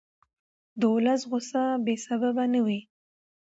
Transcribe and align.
د 0.79 0.81
ولس 0.93 1.21
غوسه 1.29 1.63
بې 1.85 1.95
سببه 2.05 2.43
نه 2.53 2.61
وي 2.65 2.79